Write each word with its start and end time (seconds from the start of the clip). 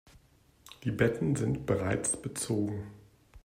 Die 0.83 0.89
Betten 0.89 1.35
sind 1.35 1.67
bereits 1.67 2.19
bezogen. 2.19 2.85